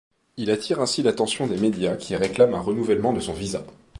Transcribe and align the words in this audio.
Il 0.37 0.49
attire 0.49 0.81
ainsi 0.81 1.03
l'attention 1.03 1.45
des 1.45 1.57
médias 1.57 1.95
qui 1.95 2.15
réclament 2.15 2.55
un 2.55 2.59
renouvellement 2.61 3.13
de 3.13 3.19
son 3.19 3.33
visa. 3.33 3.63